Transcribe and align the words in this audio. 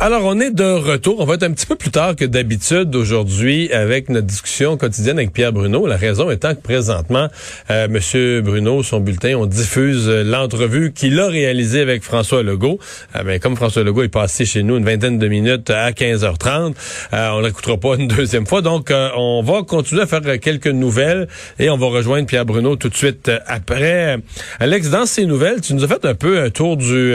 Alors, 0.00 0.22
on 0.24 0.40
est 0.40 0.50
de 0.50 0.64
retour. 0.64 1.20
On 1.20 1.24
va 1.24 1.34
être 1.34 1.44
un 1.44 1.52
petit 1.52 1.66
peu 1.66 1.76
plus 1.76 1.92
tard 1.92 2.16
que 2.16 2.24
d'habitude 2.24 2.94
aujourd'hui 2.96 3.72
avec 3.72 4.08
notre 4.08 4.26
discussion 4.26 4.76
quotidienne 4.76 5.18
avec 5.18 5.32
Pierre 5.32 5.52
Bruno. 5.52 5.86
La 5.86 5.96
raison 5.96 6.32
étant 6.32 6.54
que 6.54 6.60
présentement, 6.60 7.28
euh, 7.70 7.86
Monsieur 7.88 8.42
Bruno, 8.42 8.82
son 8.82 8.98
bulletin, 8.98 9.36
on 9.36 9.46
diffuse 9.46 10.08
euh, 10.08 10.24
l'entrevue 10.24 10.92
qu'il 10.92 11.18
a 11.20 11.28
réalisée 11.28 11.80
avec 11.80 12.02
François 12.02 12.42
Legault. 12.42 12.80
Euh, 13.14 13.22
ben, 13.22 13.38
comme 13.38 13.54
François 13.54 13.84
Legault 13.84 14.02
est 14.02 14.08
passé 14.08 14.44
chez 14.44 14.64
nous 14.64 14.76
une 14.76 14.84
vingtaine 14.84 15.18
de 15.18 15.28
minutes 15.28 15.70
à 15.70 15.92
15h30, 15.92 16.74
euh, 17.12 17.28
on 17.30 17.40
l'écoutera 17.40 17.76
pas 17.76 17.94
une 17.94 18.08
deuxième 18.08 18.48
fois. 18.48 18.62
Donc, 18.62 18.90
euh, 18.90 19.10
on 19.16 19.42
va 19.42 19.62
continuer 19.62 20.02
à 20.02 20.06
faire 20.06 20.22
quelques 20.40 20.66
nouvelles 20.66 21.28
et 21.60 21.70
on 21.70 21.78
va 21.78 21.86
rejoindre 21.86 22.26
Pierre 22.26 22.44
Bruno 22.44 22.74
tout 22.74 22.88
de 22.88 22.96
suite 22.96 23.30
après. 23.46 24.18
Alex, 24.58 24.90
dans 24.90 25.06
ces 25.06 25.24
nouvelles, 25.24 25.60
tu 25.60 25.72
nous 25.72 25.84
as 25.84 25.88
fait 25.88 26.04
un 26.04 26.14
peu 26.14 26.40
un 26.40 26.50
tour 26.50 26.76
du 26.76 27.14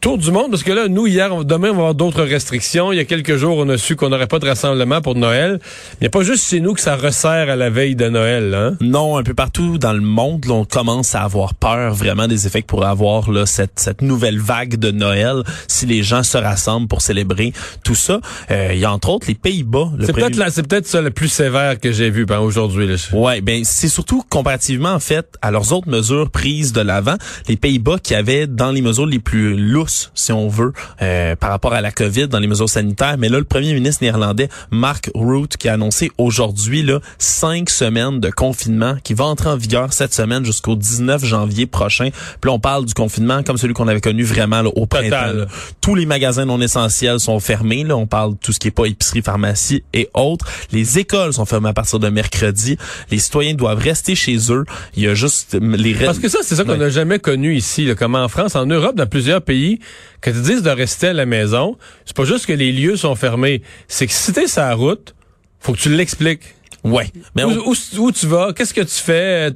Tour 0.00 0.16
du 0.16 0.30
monde, 0.30 0.50
parce 0.50 0.62
que 0.62 0.70
là, 0.70 0.86
nous, 0.86 1.08
hier, 1.08 1.44
demain, 1.44 1.70
on 1.70 1.72
va 1.72 1.78
avoir 1.78 1.94
d'autres 1.94 2.22
restrictions. 2.22 2.92
Il 2.92 2.96
y 2.96 3.00
a 3.00 3.04
quelques 3.04 3.36
jours, 3.36 3.58
on 3.58 3.68
a 3.68 3.76
su 3.76 3.96
qu'on 3.96 4.10
n'aurait 4.10 4.28
pas 4.28 4.38
de 4.38 4.46
rassemblement 4.46 5.00
pour 5.00 5.16
Noël. 5.16 5.58
Il 5.94 6.02
n'y 6.02 6.06
a 6.06 6.10
pas 6.10 6.22
juste 6.22 6.48
chez 6.48 6.60
nous 6.60 6.74
que 6.74 6.80
ça 6.80 6.94
resserre 6.94 7.50
à 7.50 7.56
la 7.56 7.68
veille 7.68 7.96
de 7.96 8.08
Noël. 8.08 8.54
Hein? 8.54 8.76
Non, 8.80 9.16
un 9.16 9.24
peu 9.24 9.34
partout 9.34 9.76
dans 9.76 9.92
le 9.92 10.00
monde, 10.00 10.44
là, 10.44 10.54
on 10.54 10.64
commence 10.64 11.16
à 11.16 11.22
avoir 11.22 11.54
peur 11.54 11.94
vraiment 11.94 12.28
des 12.28 12.46
effets 12.46 12.62
que 12.62 12.68
pourrait 12.68 12.86
avoir 12.86 13.28
là, 13.32 13.44
cette, 13.44 13.80
cette 13.80 14.00
nouvelle 14.00 14.38
vague 14.38 14.76
de 14.76 14.92
Noël 14.92 15.42
si 15.66 15.84
les 15.84 16.04
gens 16.04 16.22
se 16.22 16.38
rassemblent 16.38 16.86
pour 16.86 17.02
célébrer 17.02 17.52
tout 17.82 17.96
ça. 17.96 18.20
Euh, 18.52 18.70
il 18.74 18.78
y 18.78 18.84
a 18.84 18.92
entre 18.92 19.08
autres 19.08 19.26
les 19.26 19.34
Pays-Bas. 19.34 19.90
C'est 20.00 20.12
peut-être 20.12 20.36
là, 20.36 20.50
c'est 20.50 20.66
peut-être 20.66 20.86
ça 20.86 21.00
le 21.00 21.10
plus 21.10 21.28
sévère 21.28 21.80
que 21.80 21.90
j'ai 21.90 22.10
vu 22.10 22.24
ben, 22.24 22.38
aujourd'hui. 22.38 22.94
Ouais, 23.12 23.40
ben 23.40 23.62
c'est 23.64 23.88
surtout 23.88 24.22
comparativement 24.28 24.92
en 24.92 25.00
fait 25.00 25.26
à 25.42 25.50
leurs 25.50 25.72
autres 25.72 25.88
mesures 25.88 26.30
prises 26.30 26.72
de 26.72 26.82
l'avant, 26.82 27.16
les 27.48 27.56
Pays-Bas 27.56 27.96
qui 28.00 28.14
avaient 28.14 28.46
dans 28.46 28.70
les 28.70 28.80
mesures 28.80 29.06
les 29.06 29.18
plus 29.18 29.56
lourdes 29.56 29.87
si 30.14 30.32
on 30.32 30.48
veut, 30.48 30.72
euh, 31.02 31.36
par 31.36 31.50
rapport 31.50 31.72
à 31.72 31.80
la 31.80 31.90
COVID 31.90 32.28
dans 32.28 32.38
les 32.38 32.46
mesures 32.46 32.68
sanitaires. 32.68 33.16
Mais 33.18 33.28
là, 33.28 33.38
le 33.38 33.44
premier 33.44 33.74
ministre 33.74 34.02
néerlandais, 34.02 34.48
Mark 34.70 35.10
Rutte, 35.14 35.56
qui 35.56 35.68
a 35.68 35.74
annoncé 35.74 36.10
aujourd'hui 36.18 36.82
là 36.82 37.00
cinq 37.18 37.70
semaines 37.70 38.20
de 38.20 38.30
confinement 38.30 38.96
qui 39.02 39.14
va 39.14 39.24
entrer 39.24 39.48
en 39.48 39.56
vigueur 39.56 39.92
cette 39.92 40.14
semaine 40.14 40.44
jusqu'au 40.44 40.76
19 40.76 41.24
janvier 41.24 41.66
prochain. 41.66 42.10
Puis 42.40 42.48
là, 42.48 42.52
on 42.52 42.60
parle 42.60 42.84
du 42.84 42.94
confinement 42.94 43.42
comme 43.42 43.58
celui 43.58 43.74
qu'on 43.74 43.88
avait 43.88 44.00
connu 44.00 44.24
vraiment 44.24 44.62
là, 44.62 44.70
au 44.74 44.86
printemps. 44.86 45.46
Tous 45.80 45.94
les 45.94 46.06
magasins 46.06 46.44
non 46.44 46.60
essentiels 46.60 47.20
sont 47.20 47.40
fermés. 47.40 47.84
Là, 47.84 47.96
on 47.96 48.06
parle 48.06 48.32
de 48.32 48.38
tout 48.38 48.52
ce 48.52 48.58
qui 48.58 48.68
est 48.68 48.72
pas 48.72 48.86
épicerie, 48.86 49.22
pharmacie 49.22 49.82
et 49.92 50.08
autres. 50.14 50.46
Les 50.72 50.98
écoles 50.98 51.32
sont 51.32 51.44
fermées 51.44 51.68
à 51.70 51.72
partir 51.72 51.98
de 51.98 52.08
mercredi. 52.08 52.76
Les 53.10 53.18
citoyens 53.18 53.54
doivent 53.54 53.78
rester 53.78 54.14
chez 54.14 54.36
eux. 54.50 54.64
Il 54.96 55.02
y 55.02 55.08
a 55.08 55.14
juste 55.14 55.56
les 55.60 55.94
Parce 55.94 56.18
que 56.18 56.28
ça, 56.28 56.38
c'est 56.42 56.56
ça 56.56 56.64
qu'on 56.64 56.76
n'a 56.76 56.90
jamais 56.90 57.18
connu 57.18 57.54
ici. 57.54 57.86
Là, 57.86 57.94
comme 57.94 58.14
en 58.14 58.28
France, 58.28 58.56
en 58.56 58.66
Europe, 58.66 58.96
dans 58.96 59.06
plusieurs 59.06 59.42
pays, 59.42 59.77
quand 60.20 60.30
ils 60.30 60.42
disent 60.42 60.62
de 60.62 60.70
rester 60.70 61.08
à 61.08 61.12
la 61.12 61.26
maison, 61.26 61.76
c'est 62.04 62.16
pas 62.16 62.24
juste 62.24 62.46
que 62.46 62.52
les 62.52 62.72
lieux 62.72 62.96
sont 62.96 63.14
fermés, 63.14 63.62
c'est 63.86 64.06
que 64.06 64.12
si 64.12 64.32
t'es 64.32 64.46
sur 64.46 64.62
la 64.62 64.74
route, 64.74 65.14
faut 65.60 65.72
que 65.72 65.78
tu 65.78 65.88
l'expliques. 65.88 66.54
Ouais. 66.84 67.10
Mais 67.34 67.44
où, 67.44 67.74
où, 67.98 68.12
tu 68.12 68.26
vas? 68.26 68.52
Qu'est-ce 68.52 68.72
que 68.72 68.80
tu 68.80 68.94
fais? 68.94 69.52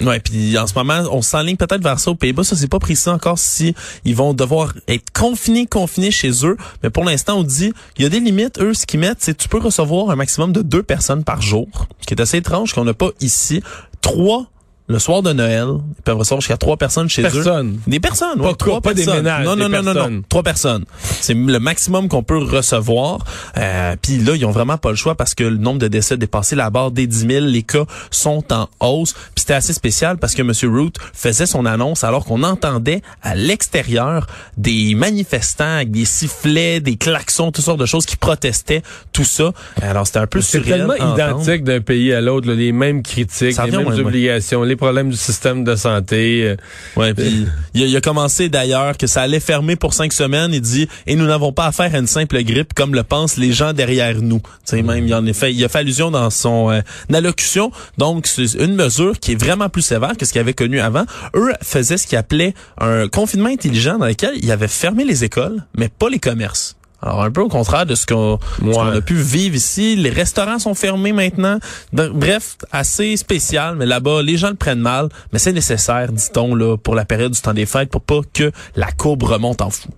Ouais. 0.00 0.20
Puis 0.20 0.56
en 0.58 0.66
ce 0.66 0.74
moment, 0.74 1.02
on 1.10 1.22
s'enligne 1.22 1.56
peut-être 1.56 1.82
vers 1.82 1.98
ça 1.98 2.10
aux 2.10 2.14
Pays-Bas. 2.14 2.42
Ça, 2.42 2.56
c'est 2.56 2.68
pas 2.68 2.78
précis 2.78 3.08
encore 3.10 3.38
si 3.38 3.74
ils 4.04 4.16
vont 4.16 4.32
devoir 4.34 4.72
être 4.88 5.10
confinés, 5.12 5.66
confinés 5.66 6.10
chez 6.10 6.46
eux. 6.46 6.56
Mais 6.82 6.90
pour 6.90 7.04
l'instant, 7.04 7.38
on 7.38 7.42
dit 7.42 7.72
il 7.98 8.02
y 8.02 8.06
a 8.06 8.08
des 8.08 8.20
limites. 8.20 8.58
Eux, 8.60 8.74
ce 8.74 8.86
qu'ils 8.86 9.00
mettent, 9.00 9.20
c'est 9.20 9.36
tu 9.36 9.48
peux 9.48 9.58
recevoir 9.58 10.10
un 10.10 10.16
maximum 10.16 10.52
de 10.52 10.62
deux 10.62 10.82
personnes 10.82 11.22
par 11.22 11.42
jour, 11.42 11.68
ce 12.00 12.06
qui 12.06 12.14
est 12.14 12.20
assez 12.20 12.38
étrange 12.38 12.72
qu'on 12.72 12.84
n'a 12.84 12.94
pas 12.94 13.10
ici. 13.20 13.62
Trois 14.00 14.46
le 14.86 14.98
soir 14.98 15.22
de 15.22 15.32
Noël, 15.32 15.66
ils 15.96 16.02
peuvent 16.02 16.18
recevoir 16.18 16.42
jusqu'à 16.42 16.58
trois 16.58 16.76
personnes 16.76 17.08
chez 17.08 17.22
personnes. 17.22 17.76
eux. 17.76 17.90
Des 17.90 18.00
personnes. 18.00 18.38
Pas, 18.38 18.52
trois 18.54 18.82
pas 18.82 18.92
personnes. 18.92 19.14
des 19.14 19.22
ménages. 19.22 19.46
Non, 19.46 19.56
non, 19.56 19.68
non, 19.70 19.82
non, 19.82 19.94
non, 19.94 20.22
Trois 20.28 20.42
personnes. 20.42 20.84
C'est 21.00 21.32
le 21.32 21.58
maximum 21.58 22.08
qu'on 22.08 22.22
peut 22.22 22.36
recevoir. 22.36 23.24
Euh, 23.56 23.96
Puis 24.02 24.18
là, 24.18 24.34
ils 24.36 24.44
ont 24.44 24.50
vraiment 24.50 24.76
pas 24.76 24.90
le 24.90 24.96
choix 24.96 25.14
parce 25.14 25.34
que 25.34 25.44
le 25.44 25.56
nombre 25.56 25.78
de 25.78 25.88
décès 25.88 26.18
dépassé 26.18 26.54
la 26.54 26.68
barre 26.68 26.90
des 26.90 27.06
10 27.06 27.26
000. 27.26 27.46
Les 27.46 27.62
cas 27.62 27.84
sont 28.10 28.44
en 28.52 28.68
hausse. 28.80 29.14
Puis 29.14 29.30
c'était 29.36 29.54
assez 29.54 29.72
spécial 29.72 30.18
parce 30.18 30.34
que 30.34 30.42
M. 30.42 30.52
Root 30.74 30.92
faisait 31.14 31.46
son 31.46 31.64
annonce 31.64 32.04
alors 32.04 32.26
qu'on 32.26 32.42
entendait 32.42 33.00
à 33.22 33.34
l'extérieur 33.34 34.26
des 34.58 34.94
manifestants 34.94 35.76
avec 35.76 35.92
des 35.92 36.04
sifflets, 36.04 36.80
des 36.80 36.96
klaxons, 36.96 37.52
toutes 37.52 37.64
sortes 37.64 37.80
de 37.80 37.86
choses 37.86 38.04
qui 38.04 38.16
protestaient 38.16 38.82
tout 39.12 39.24
ça. 39.24 39.52
Alors 39.80 40.06
c'était 40.06 40.18
un 40.18 40.26
peu 40.26 40.42
C'est 40.42 40.60
tellement 40.60 40.94
identique 40.94 41.64
d'un 41.64 41.80
pays 41.80 42.12
à 42.12 42.20
l'autre, 42.20 42.50
les 42.52 42.72
mêmes 42.72 43.02
critiques, 43.02 43.56
les 43.64 43.70
mêmes 43.70 43.86
obligations, 43.88 44.62
les 44.62 44.73
problèmes 44.76 45.10
du 45.10 45.16
système 45.16 45.64
de 45.64 45.76
santé. 45.76 46.42
Euh. 46.44 46.56
Ouais, 46.96 47.14
puis 47.14 47.46
il, 47.74 47.96
a, 47.96 48.00
commencé 48.00 48.48
d'ailleurs 48.48 48.96
que 48.96 49.06
ça 49.06 49.22
allait 49.22 49.40
fermer 49.40 49.76
pour 49.76 49.94
cinq 49.94 50.12
semaines. 50.12 50.52
Il 50.52 50.60
dit 50.60 50.88
et 51.06 51.16
nous 51.16 51.26
n'avons 51.26 51.52
pas 51.52 51.66
affaire 51.66 51.94
à 51.94 51.98
une 51.98 52.06
simple 52.06 52.42
grippe 52.42 52.74
comme 52.74 52.94
le 52.94 53.02
pensent 53.02 53.36
les 53.36 53.52
gens 53.52 53.72
derrière 53.72 54.20
nous. 54.20 54.40
Tu 54.66 54.82
même 54.82 55.06
il 55.06 55.14
en 55.14 55.24
fait, 55.32 55.52
il 55.52 55.64
a 55.64 55.68
fait 55.68 55.78
allusion 55.78 56.10
dans 56.10 56.30
son 56.30 56.70
euh, 56.70 56.80
allocution. 57.12 57.70
Donc 57.98 58.26
c'est 58.26 58.54
une 58.54 58.74
mesure 58.74 59.18
qui 59.18 59.32
est 59.32 59.40
vraiment 59.40 59.68
plus 59.68 59.82
sévère 59.82 60.16
que 60.16 60.24
ce 60.24 60.32
qu'il 60.32 60.40
avait 60.40 60.54
connu 60.54 60.80
avant. 60.80 61.04
Eux 61.34 61.52
faisaient 61.62 61.98
ce 61.98 62.06
qu'ils 62.06 62.18
appelaient 62.18 62.54
un 62.78 63.08
confinement 63.08 63.48
intelligent 63.48 63.98
dans 63.98 64.06
lequel 64.06 64.34
ils 64.42 64.52
avaient 64.52 64.68
fermé 64.68 65.04
les 65.04 65.24
écoles, 65.24 65.64
mais 65.76 65.88
pas 65.88 66.08
les 66.08 66.18
commerces. 66.18 66.76
Alors 67.04 67.22
un 67.22 67.30
peu 67.30 67.42
au 67.42 67.48
contraire 67.48 67.84
de 67.84 67.94
ce 67.94 68.06
qu'on 68.06 68.38
a 68.80 69.00
pu 69.02 69.14
vivre 69.14 69.54
ici, 69.54 69.94
les 69.94 70.08
restaurants 70.08 70.58
sont 70.58 70.74
fermés 70.74 71.12
maintenant. 71.12 71.58
bref, 71.92 72.56
assez 72.72 73.16
spécial, 73.18 73.76
mais 73.76 73.84
là-bas 73.84 74.22
les 74.22 74.38
gens 74.38 74.48
le 74.48 74.54
prennent 74.54 74.80
mal, 74.80 75.10
mais 75.32 75.38
c'est 75.38 75.52
nécessaire, 75.52 76.10
dit-on 76.10 76.54
là, 76.54 76.78
pour 76.78 76.94
la 76.94 77.04
période 77.04 77.32
du 77.32 77.40
temps 77.40 77.52
des 77.52 77.66
fêtes, 77.66 77.90
pour 77.90 78.00
pas 78.00 78.20
que 78.32 78.50
la 78.74 78.90
courbe 78.90 79.24
remonte 79.24 79.60
en 79.60 79.68
fou. 79.68 79.90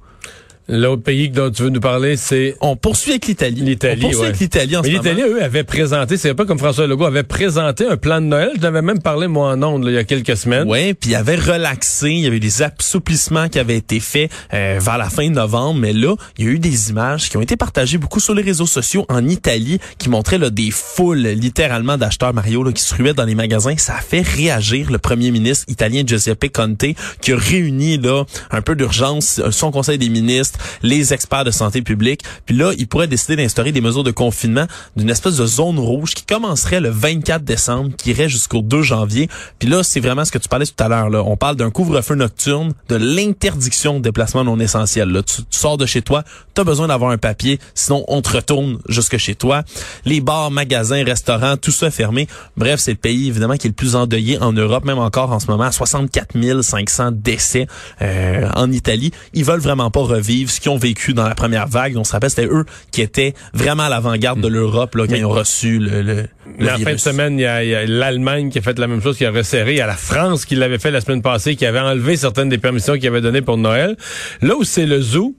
L'autre 0.69 1.03
pays 1.03 1.29
dont 1.29 1.49
tu 1.51 1.63
veux 1.63 1.71
nous 1.71 1.81
parler, 1.81 2.17
c'est... 2.17 2.57
On 2.61 2.75
poursuit 2.75 3.13
avec 3.13 3.27
l'Italie. 3.27 3.61
L'Italie, 3.61 4.03
On 4.05 4.09
poursuit 4.09 4.27
avec 4.27 4.41
l'Italie 4.41 4.77
en 4.77 4.83
Mais 4.83 4.89
l'Italie, 4.89 5.23
eux, 5.23 5.41
avaient 5.41 5.63
présenté, 5.63 6.17
c'est 6.17 6.35
pas 6.35 6.45
comme 6.45 6.59
François 6.59 6.89
Legault, 6.89 7.05
avait 7.05 7.23
présenté 7.23 7.87
un 7.87 7.97
plan 7.97 8.21
de 8.21 8.27
Noël. 8.27 8.51
Je 8.57 8.63
l'avais 8.63 8.83
même 8.83 9.01
parlé, 9.01 9.29
moi, 9.29 9.53
en 9.53 9.63
ondes, 9.63 9.85
il 9.87 9.95
y 9.95 9.99
a 9.99 10.03
quelques 10.03 10.37
semaines. 10.37 10.69
Oui, 10.69 10.95
puis 10.95 11.11
il 11.11 11.15
avait 11.15 11.37
relaxé. 11.37 12.11
Il 12.11 12.19
y 12.19 12.27
avait 12.27 12.41
des 12.41 12.63
assouplissements 12.63 13.49
qui 13.49 13.61
avaient 13.61 13.77
été 13.77 14.01
faits 14.01 14.31
euh, 14.55 14.81
vers 14.83 14.99
la 14.99 15.09
fin 15.09 15.29
de 15.29 15.35
novembre. 15.35 15.79
Mais 15.79 15.93
là, 15.93 16.17
il 16.37 16.45
y 16.45 16.49
a 16.49 16.51
eu 16.51 16.59
des 16.59 16.91
images 16.91 17.29
qui 17.29 17.37
ont 17.37 17.43
été 17.43 17.57
partagées 17.57 17.99
beaucoup 17.99 18.19
sur 18.19 18.35
les 18.35 18.43
réseaux 18.43 18.67
sociaux 18.67 19.07
en 19.09 19.29
Italie 19.29 19.79
qui 19.99 20.09
montraient 20.09 20.39
là, 20.39 20.51
des 20.51 20.73
foules, 20.73 21.19
littéralement, 21.19 21.97
d'acheteurs 21.97 22.35
Mario 22.35 22.65
là, 22.65 22.73
qui 22.73 22.83
se 22.83 22.93
ruaient 22.93 23.15
dans 23.15 23.25
les 23.25 23.37
magasins. 23.37 23.77
Ça 23.77 23.95
a 23.95 24.01
fait 24.01 24.27
réagir 24.27 24.91
le 24.91 24.99
premier 24.99 25.31
ministre 25.31 25.65
italien 25.69 26.03
Giuseppe 26.05 26.53
Conte 26.53 26.87
qui 27.21 27.33
a 27.33 27.37
réuni 27.37 27.99
là 27.99 28.25
un 28.51 28.63
peu 28.63 28.75
d'urgence 28.75 29.41
son 29.51 29.71
conseil 29.71 29.99
des 29.99 30.09
ministres 30.09 30.56
les 30.83 31.13
experts 31.13 31.45
de 31.45 31.51
santé 31.51 31.83
publique. 31.83 32.23
Puis 32.45 32.57
là, 32.57 32.73
ils 32.79 32.87
pourraient 32.87 33.09
décider 33.09 33.37
d'instaurer 33.37 33.73
des 33.73 33.81
mesures 33.81 34.05
de 34.05 34.11
confinement 34.11 34.67
d'une 34.97 35.11
espèce 35.11 35.37
de 35.37 35.47
zone 35.47 35.79
rouge 35.79 36.15
qui 36.15 36.25
commencerait 36.25 36.81
le 36.81 36.91
24 36.91 37.45
décembre, 37.45 37.91
qui 37.97 38.11
irait 38.11 38.29
jusqu'au 38.29 38.63
2 38.63 38.83
janvier. 38.83 39.29
Puis 39.59 39.69
là, 39.69 39.83
c'est 39.83 40.01
vraiment 40.01 40.25
ce 40.25 40.33
que 40.33 40.39
tu 40.39 40.49
parlais 40.49 40.67
tout 40.67 40.83
à 40.83 40.89
l'heure. 40.89 41.11
Là. 41.11 41.23
On 41.25 41.37
parle 41.37 41.57
d'un 41.57 41.71
couvre-feu 41.71 42.15
nocturne, 42.15 42.73
de 42.89 42.97
l'interdiction 42.97 43.99
de 43.99 44.05
déplacement 44.05 44.45
non 44.45 44.59
essentiel. 44.59 45.11
Là. 45.11 45.23
Tu, 45.23 45.43
sors 45.51 45.77
de 45.77 45.87
chez 45.87 46.03
toi, 46.03 46.25
tu 46.55 46.61
as 46.61 46.65
besoin 46.65 46.89
d'avoir 46.89 47.11
un 47.11 47.19
papier, 47.19 47.59
sinon 47.75 48.05
on 48.09 48.23
te 48.23 48.31
retourne 48.31 48.79
jusque 48.89 49.17
chez 49.17 49.35
toi. 49.35 49.63
Les 50.05 50.21
bars, 50.21 50.51
magasins, 50.51 51.05
restaurants, 51.05 51.57
tout 51.57 51.71
ça 51.71 51.91
fermé. 51.91 52.29
Bref, 52.57 52.81
c'est 52.81 52.93
le 52.93 52.97
pays 52.97 53.29
évidemment 53.29 53.57
qui 53.57 53.67
est 53.67 53.71
le 53.71 53.75
plus 53.75 53.97
endeuillé 53.97 54.39
en 54.39 54.53
Europe, 54.53 54.85
même 54.85 54.99
encore 54.99 55.33
en 55.33 55.41
ce 55.41 55.47
moment, 55.49 55.71
64 55.71 56.37
500 56.63 57.11
décès 57.13 57.67
euh, 58.03 58.49
en 58.55 58.71
Italie. 58.73 59.13
Ils 59.35 59.45
veulent 59.45 59.61
vraiment 59.61 59.91
pas 59.91 60.01
revivre 60.01 60.46
ce 60.51 60.61
qu'ils 60.61 60.71
ont 60.71 60.77
vécu 60.77 61.15
dans 61.15 61.29
la 61.29 61.35
première 61.35 61.67
vague. 61.67 61.97
On 61.97 62.05
se 62.05 62.13
rappelle, 62.13 62.31
c'était 62.31 62.47
eux 62.47 62.65
qui 62.91 63.03
étaient 63.03 63.35
vraiment 63.53 63.85
à 63.85 63.89
l'avant-garde 63.89 64.41
de 64.41 64.49
l'Europe 64.49 64.95
là, 64.95 65.07
quand 65.07 65.15
ils 65.15 65.25
ont 65.25 65.31
reçu 65.31 65.79
le, 65.79 66.03
le, 66.03 66.27
la 66.59 66.79
fin 66.79 66.93
de 66.93 66.99
semaine, 66.99 67.39
il 67.39 67.43
y 67.43 67.47
a, 67.47 67.87
l'Allemagne 67.87 68.51
qui 68.51 68.59
a 68.59 68.63
fait 68.63 68.79
la 68.79 68.87
même 68.87 69.03
chose, 69.03 69.17
qui 69.17 69.25
a 69.25 69.31
resserré. 69.31 69.73
Il 69.73 69.79
y 69.79 69.81
a 69.81 69.87
la 69.87 69.97
France 69.97 70.45
qui 70.45 70.55
l'avait 70.55 70.79
fait 70.79 70.91
la 70.91 71.01
semaine 71.01 71.23
passée, 71.23 71.57
qui 71.57 71.67
avait 71.67 71.81
enlevé 71.81 72.17
certaines 72.17 72.49
des 72.49 72.59
permissions 72.59 72.95
qu'il 72.95 73.07
avait 73.07 73.21
données 73.21 73.43
pour 73.43 73.59
Noël. 73.59 73.97
Là 74.43 74.57
où 74.57 74.65
c'est 74.65 74.87
le 74.87 75.01
zoo, 75.01 75.35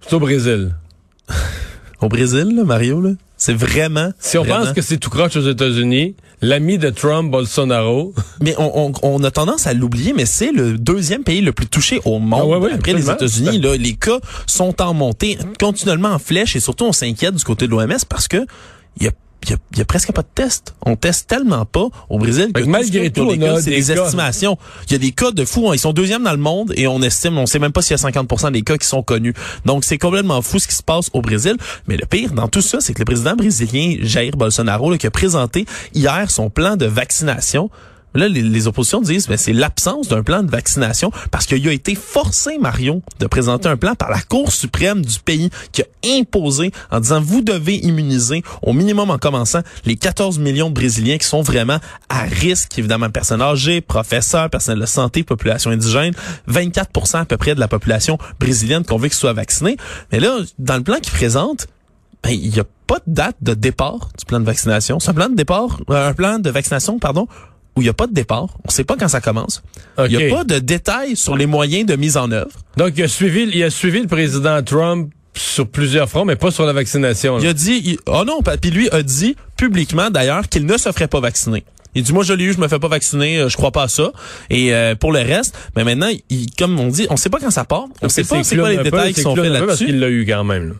c'est 0.00 0.14
au 0.14 0.20
Brésil. 0.20 0.74
au 2.00 2.08
Brésil, 2.08 2.54
là, 2.56 2.64
Mario, 2.64 3.00
là? 3.00 3.10
C'est 3.40 3.54
vraiment. 3.54 4.12
Si 4.18 4.36
on 4.36 4.42
vraiment- 4.44 4.66
pense 4.66 4.74
que 4.74 4.82
c'est 4.82 4.98
tout 4.98 5.08
croche 5.08 5.34
aux 5.34 5.48
États-Unis, 5.50 6.14
l'ami 6.42 6.76
de 6.76 6.90
Trump, 6.90 7.30
Bolsonaro, 7.32 8.12
Mais 8.42 8.54
on, 8.58 8.88
on, 8.88 8.92
on 9.02 9.24
a 9.24 9.30
tendance 9.30 9.66
à 9.66 9.72
l'oublier, 9.72 10.12
mais 10.12 10.26
c'est 10.26 10.52
le 10.52 10.76
deuxième 10.76 11.24
pays 11.24 11.40
le 11.40 11.52
plus 11.52 11.66
touché 11.66 12.02
au 12.04 12.18
monde 12.18 12.40
Ah 12.42 12.46
ouais, 12.46 12.58
ouais, 12.58 12.72
après 12.74 12.92
les. 12.92 13.08
États-Unis. 13.10 13.58
Là, 13.58 13.76
les 13.78 13.94
cas 13.96 14.18
sont 14.46 14.80
en 14.82 14.92
montée 14.92 15.38
continuellement 15.58 16.10
en 16.10 16.18
flèche 16.18 16.54
et 16.54 16.60
surtout 16.60 16.84
on 16.84 16.92
s'inquiète 16.92 17.34
du 17.34 17.42
côté 17.42 17.66
de 17.66 17.70
l'OMS 17.72 17.88
parce 18.10 18.28
que 18.28 18.44
il 18.98 19.04
y 19.04 19.08
a 19.08 19.12
il 19.42 19.56
y, 19.74 19.78
y 19.78 19.80
a 19.80 19.84
presque 19.84 20.12
pas 20.12 20.22
de 20.22 20.28
tests. 20.34 20.74
On 20.84 20.96
teste 20.96 21.28
tellement 21.28 21.64
pas 21.64 21.86
au 22.08 22.18
Brésil 22.18 22.52
que 22.52 22.60
malgré 22.68 23.10
tout, 23.10 23.30
c'est 23.60 23.70
des 23.70 23.92
estimations. 24.06 24.58
Il 24.86 24.92
y 24.92 24.94
a 24.96 24.98
des 24.98 25.12
cas 25.12 25.30
de 25.30 25.44
fous. 25.44 25.68
hein. 25.70 25.74
Ils 25.74 25.78
sont 25.78 25.92
deuxièmes 25.92 26.24
dans 26.24 26.32
le 26.32 26.36
monde 26.38 26.72
et 26.76 26.86
on 26.86 27.00
estime, 27.02 27.38
on 27.38 27.46
sait 27.46 27.58
même 27.58 27.72
pas 27.72 27.82
s'il 27.82 27.96
y 27.96 28.00
a 28.00 28.10
50% 28.10 28.52
des 28.52 28.62
cas 28.62 28.76
qui 28.76 28.86
sont 28.86 29.02
connus. 29.02 29.34
Donc 29.64 29.84
c'est 29.84 29.98
complètement 29.98 30.42
fou 30.42 30.58
ce 30.58 30.68
qui 30.68 30.74
se 30.74 30.82
passe 30.82 31.08
au 31.12 31.22
Brésil. 31.22 31.56
Mais 31.86 31.96
le 31.96 32.06
pire 32.06 32.32
dans 32.32 32.48
tout 32.48 32.60
ça, 32.62 32.80
c'est 32.80 32.92
que 32.92 32.98
le 33.00 33.04
président 33.06 33.34
brésilien 33.34 33.96
Jair 34.02 34.32
Bolsonaro 34.36 34.90
là, 34.90 34.98
qui 34.98 35.06
a 35.06 35.10
présenté 35.10 35.64
hier 35.94 36.30
son 36.30 36.50
plan 36.50 36.76
de 36.76 36.86
vaccination. 36.86 37.70
Là, 38.14 38.28
les, 38.28 38.42
les 38.42 38.66
oppositions 38.66 39.00
disent 39.00 39.28
ben, 39.28 39.36
c'est 39.36 39.52
l'absence 39.52 40.08
d'un 40.08 40.22
plan 40.22 40.42
de 40.42 40.50
vaccination 40.50 41.10
parce 41.30 41.46
qu'il 41.46 41.66
a 41.68 41.72
été 41.72 41.94
forcé, 41.94 42.58
Marion, 42.58 43.02
de 43.18 43.26
présenter 43.26 43.68
un 43.68 43.76
plan 43.76 43.94
par 43.94 44.10
la 44.10 44.20
Cour 44.20 44.52
suprême 44.52 45.04
du 45.04 45.18
pays 45.20 45.50
qui 45.72 45.82
a 45.82 45.86
imposé 46.18 46.72
en 46.90 47.00
disant 47.00 47.20
vous 47.20 47.42
devez 47.42 47.76
immuniser 47.76 48.42
au 48.62 48.72
minimum 48.72 49.10
en 49.10 49.18
commençant 49.18 49.60
les 49.84 49.96
14 49.96 50.38
millions 50.38 50.68
de 50.68 50.74
Brésiliens 50.74 51.18
qui 51.18 51.26
sont 51.26 51.42
vraiment 51.42 51.78
à 52.08 52.22
risque, 52.22 52.78
évidemment, 52.78 53.10
personnes 53.10 53.42
âgées, 53.42 53.80
professeurs, 53.80 54.50
personnel 54.50 54.80
de 54.80 54.86
santé, 54.86 55.22
population 55.22 55.70
indigène, 55.70 56.14
24% 56.48 57.18
à 57.18 57.24
peu 57.24 57.36
près 57.36 57.54
de 57.54 57.60
la 57.60 57.68
population 57.68 58.18
brésilienne 58.38 58.84
qu'on 58.84 58.96
veut 58.96 59.08
qu'ils 59.08 59.16
soient 59.16 59.32
vaccinés. 59.32 59.76
Mais 60.12 60.20
là, 60.20 60.38
dans 60.58 60.76
le 60.76 60.82
plan 60.82 60.96
qu'il 60.96 61.12
présente, 61.12 61.66
ben, 62.22 62.30
il 62.30 62.50
n'y 62.50 62.60
a 62.60 62.64
pas 62.86 62.98
de 63.06 63.12
date 63.14 63.36
de 63.40 63.54
départ 63.54 64.10
du 64.18 64.24
plan 64.24 64.40
de 64.40 64.44
vaccination. 64.44 65.00
C'est 65.00 65.10
un 65.10 65.14
plan 65.14 65.28
de 65.28 65.36
départ, 65.36 65.78
euh, 65.90 66.10
un 66.10 66.12
plan 66.12 66.38
de 66.38 66.50
vaccination, 66.50 66.98
pardon, 66.98 67.28
où 67.76 67.80
il 67.82 67.84
n'y 67.84 67.90
a 67.90 67.94
pas 67.94 68.06
de 68.06 68.12
départ. 68.14 68.48
On 68.64 68.68
ne 68.68 68.72
sait 68.72 68.84
pas 68.84 68.96
quand 68.96 69.08
ça 69.08 69.20
commence. 69.20 69.62
Il 70.08 70.16
n'y 70.16 70.24
a 70.24 70.34
pas 70.34 70.44
de 70.44 70.58
détails 70.58 71.16
sur 71.16 71.36
les 71.36 71.46
moyens 71.46 71.86
de 71.86 71.96
mise 71.96 72.16
en 72.16 72.30
œuvre. 72.32 72.50
donc 72.76 72.92
il 72.96 73.02
a 73.04 73.08
suivi, 73.08 73.48
il 73.54 73.62
a 73.62 73.70
suivi 73.70 74.00
le 74.00 74.06
président 74.08 74.62
Trump 74.62 75.10
sur 75.36 75.68
plusieurs 75.68 76.08
fronts, 76.08 76.24
mais 76.24 76.36
pas 76.36 76.50
sur 76.50 76.64
la 76.66 76.72
vaccination. 76.72 77.36
là. 77.36 77.42
Il 77.44 77.48
a 77.48 77.52
dit, 77.52 77.80
il- 77.84 77.98
oh 78.06 78.24
non, 78.26 78.40
puis 78.60 78.70
lui 78.70 78.90
a 78.90 79.02
dit 79.02 79.36
publiquement 79.56 80.10
d'ailleurs 80.10 80.48
qu'il 80.48 80.66
ne 80.66 80.76
se 80.76 80.90
ferait 80.92 81.08
pas 81.08 81.20
vacciner. 81.20 81.64
Il 81.94 82.02
dit 82.04 82.12
moi 82.12 82.22
je 82.24 82.32
l'ai 82.32 82.44
eu, 82.44 82.52
je 82.52 82.58
me 82.58 82.68
fais 82.68 82.78
pas 82.78 82.88
vacciner, 82.88 83.38
euh, 83.38 83.48
je 83.48 83.56
crois 83.56 83.70
pas 83.72 83.84
à 83.84 83.88
ça. 83.88 84.12
Et 84.48 84.72
euh, 84.74 84.94
pour 84.94 85.12
le 85.12 85.20
reste, 85.20 85.56
mais 85.76 85.82
maintenant, 85.84 86.08
il, 86.28 86.46
comme 86.56 86.78
on 86.78 86.88
dit, 86.88 87.06
on 87.10 87.16
sait 87.16 87.30
pas 87.30 87.38
quand 87.40 87.50
ça 87.50 87.64
part, 87.64 87.84
on 87.84 88.06
Donc, 88.06 88.10
sait 88.12 88.22
pas 88.24 88.42
c'est 88.44 88.56
quoi 88.56 88.70
les 88.70 88.78
détails 88.78 89.12
qui 89.14 89.22
sont 89.22 89.34
faits 89.34 89.44
peu 89.44 89.50
Parce 89.52 89.66
là-dessus. 89.66 89.86
qu'il 89.86 89.98
l'a 90.00 90.08
eu 90.08 90.24
quand 90.26 90.44
même. 90.44 90.68
là. 90.68 90.74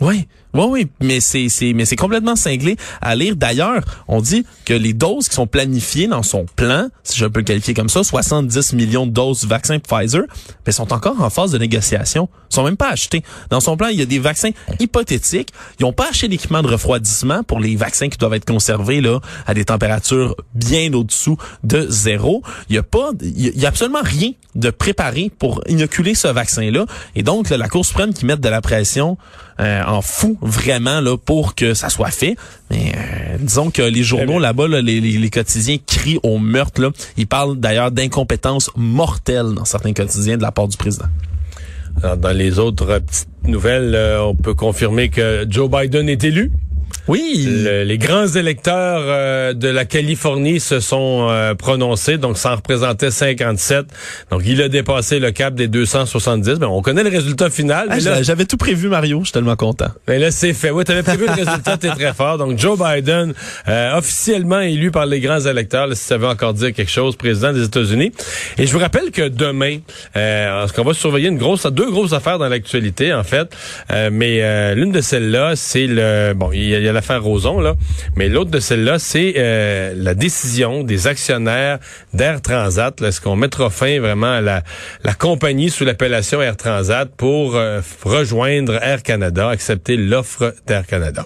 Oui, 0.00 0.26
oui, 0.54 0.64
oui, 0.68 0.88
mais 1.00 1.20
c'est 1.20 1.48
c'est 1.48 1.72
mais 1.74 1.84
c'est 1.84 1.96
complètement 1.96 2.36
cinglé 2.36 2.76
à 3.00 3.14
lire. 3.14 3.36
D'ailleurs, 3.36 3.82
on 4.08 4.20
dit 4.20 4.46
que 4.64 4.74
les 4.74 4.94
doses 4.94 5.28
qui 5.28 5.34
sont 5.34 5.46
planifiées 5.46 6.06
dans 6.06 6.22
son 6.22 6.46
plan, 6.56 6.88
si 7.02 7.18
je 7.18 7.26
peux 7.26 7.40
le 7.40 7.44
qualifier 7.44 7.74
comme 7.74 7.88
ça, 7.88 8.02
70 8.02 8.72
millions 8.72 9.06
de 9.06 9.12
doses 9.12 9.40
du 9.40 9.46
vaccin 9.46 9.78
Pfizer, 9.78 10.22
ben 10.64 10.72
sont 10.72 10.92
encore 10.92 11.20
en 11.20 11.30
phase 11.30 11.52
de 11.52 11.58
négociation. 11.58 12.28
Ils 12.50 12.54
sont 12.54 12.64
même 12.64 12.76
pas 12.76 12.90
achetés. 12.90 13.22
Dans 13.50 13.60
son 13.60 13.76
plan, 13.76 13.88
il 13.88 13.98
y 13.98 14.02
a 14.02 14.06
des 14.06 14.18
vaccins 14.18 14.50
hypothétiques. 14.80 15.50
Ils 15.78 15.82
n'ont 15.82 15.92
pas 15.92 16.08
acheté 16.08 16.28
d'équipement 16.28 16.62
de 16.62 16.68
refroidissement 16.68 17.42
pour 17.42 17.60
les 17.60 17.76
vaccins 17.76 18.08
qui 18.08 18.16
doivent 18.16 18.34
être 18.34 18.46
conservés 18.46 19.00
là 19.00 19.20
à 19.46 19.54
des 19.54 19.66
températures 19.66 20.34
bien 20.54 20.92
au-dessous 20.94 21.36
de 21.62 21.86
zéro. 21.88 22.42
Il 22.70 22.76
y 22.76 22.78
a 22.78 22.82
pas, 22.82 23.10
il 23.20 23.58
y 23.58 23.66
a 23.66 23.68
absolument 23.68 24.02
rien 24.02 24.32
de 24.54 24.70
préparé 24.70 25.30
pour 25.38 25.62
inoculer 25.68 26.14
ce 26.14 26.28
vaccin-là. 26.28 26.86
Et 27.14 27.22
donc, 27.22 27.50
là, 27.50 27.56
la 27.56 27.68
Cour 27.68 27.84
suprême 27.84 28.14
qui 28.14 28.26
met 28.26 28.36
de 28.36 28.48
la 28.48 28.60
pression 28.60 29.18
euh, 29.60 29.82
en 29.84 30.02
fou 30.02 30.37
vraiment 30.40 31.00
là 31.00 31.16
pour 31.16 31.54
que 31.54 31.74
ça 31.74 31.88
soit 31.88 32.10
fait. 32.10 32.36
Mais 32.70 32.92
euh, 32.96 33.36
disons 33.40 33.70
que 33.70 33.82
les 33.82 34.02
journaux 34.02 34.32
bien. 34.34 34.40
là-bas, 34.40 34.68
là, 34.68 34.80
les, 34.80 35.00
les, 35.00 35.18
les 35.18 35.30
quotidiens 35.30 35.76
crient 35.86 36.20
au 36.22 36.38
meurtre. 36.38 36.80
Là. 36.80 36.90
Ils 37.16 37.26
parlent 37.26 37.56
d'ailleurs 37.56 37.90
d'incompétence 37.90 38.70
mortelle 38.76 39.54
dans 39.54 39.64
certains 39.64 39.92
quotidiens 39.92 40.36
de 40.36 40.42
la 40.42 40.52
part 40.52 40.68
du 40.68 40.76
président. 40.76 41.06
Alors, 42.02 42.16
dans 42.16 42.32
les 42.32 42.58
autres 42.58 42.98
petites 43.00 43.28
nouvelles, 43.44 43.94
euh, 43.94 44.22
on 44.22 44.34
peut 44.34 44.54
confirmer 44.54 45.08
que 45.08 45.46
Joe 45.48 45.68
Biden 45.70 46.08
est 46.08 46.22
élu. 46.22 46.52
Oui. 47.08 47.46
Le- 47.48 47.84
les 47.84 47.98
grands 47.98 48.26
électeurs 48.26 49.02
euh, 49.04 49.52
de 49.54 49.68
la 49.68 49.84
Californie 49.84 50.60
se 50.60 50.78
sont 50.80 51.28
euh, 51.30 51.54
prononcés, 51.54 52.18
donc 52.18 52.36
ça 52.38 52.52
en 52.52 52.56
représentait 52.56 53.10
57. 53.10 53.86
Donc 54.30 54.42
il 54.44 54.60
a 54.62 54.68
dépassé 54.68 55.18
le 55.18 55.30
cap 55.30 55.54
des 55.54 55.68
270. 55.68 56.58
Ben, 56.58 56.66
on 56.66 56.82
connaît 56.82 57.02
le 57.02 57.08
résultat 57.10 57.50
final, 57.50 57.88
Ah, 57.90 57.98
J'avais 58.22 58.44
tout 58.44 58.56
prévu, 58.56 58.88
Mario. 58.88 59.20
Je 59.20 59.24
suis 59.26 59.32
tellement 59.32 59.56
content. 59.56 59.88
mais 60.06 60.18
là 60.18 60.30
c'est 60.30 60.52
fait. 60.52 60.70
Oui, 60.70 60.84
tu 60.84 60.92
avais 60.92 61.02
prévu 61.02 61.24
le 61.26 61.32
résultat, 61.32 61.76
t'es 61.78 61.88
très 61.88 62.12
fort. 62.12 62.38
Donc 62.38 62.58
Joe 62.58 62.78
Biden, 62.78 63.32
euh, 63.68 63.96
officiellement 63.96 64.60
élu 64.60 64.90
par 64.90 65.06
les 65.06 65.20
grands 65.20 65.40
électeurs, 65.40 65.86
là, 65.86 65.94
si 65.94 66.04
ça 66.04 66.18
veut 66.18 66.26
encore 66.28 66.54
dire 66.54 66.72
quelque 66.72 66.90
chose, 66.90 67.16
président 67.16 67.52
des 67.52 67.64
États-Unis. 67.64 68.12
Et 68.58 68.66
je 68.66 68.72
vous 68.72 68.78
rappelle 68.78 69.10
que 69.10 69.28
demain, 69.28 69.78
euh, 70.16 70.66
qu'on 70.68 70.84
va 70.84 70.92
surveiller 70.94 71.28
une 71.28 71.38
grosse, 71.38 71.64
deux 71.66 71.90
grosses 71.90 72.12
affaires 72.12 72.38
dans 72.38 72.48
l'actualité 72.48 73.12
en 73.14 73.24
fait, 73.24 73.48
Euh, 73.90 74.10
mais 74.12 74.42
euh, 74.42 74.74
l'une 74.74 74.92
de 74.92 75.00
celles-là, 75.00 75.54
c'est 75.56 75.86
le, 75.86 76.32
bon, 76.34 76.50
il 76.52 76.68
y 76.68 76.74
a, 76.74 76.78
il 76.78 76.84
y 76.84 76.88
a 76.88 76.92
l'affaire 76.98 77.22
Roson 77.22 77.60
là, 77.60 77.74
mais 78.16 78.28
l'autre 78.28 78.50
de 78.50 78.58
celles-là, 78.58 78.98
c'est 78.98 79.34
euh, 79.36 79.94
la 79.96 80.14
décision 80.14 80.82
des 80.82 81.06
actionnaires 81.06 81.78
d'Air 82.12 82.42
Transat. 82.42 83.00
Est-ce 83.02 83.20
qu'on 83.20 83.36
mettra 83.36 83.70
fin 83.70 84.00
vraiment 84.00 84.32
à 84.32 84.40
la, 84.40 84.62
la 85.04 85.14
compagnie 85.14 85.70
sous 85.70 85.84
l'appellation 85.84 86.42
Air 86.42 86.56
Transat 86.56 87.08
pour 87.16 87.54
euh, 87.54 87.80
rejoindre 88.04 88.82
Air 88.82 89.02
Canada, 89.04 89.48
accepter 89.48 89.96
l'offre 89.96 90.54
d'Air 90.66 90.86
Canada? 90.86 91.24